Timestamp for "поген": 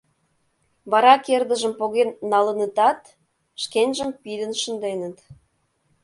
1.79-2.09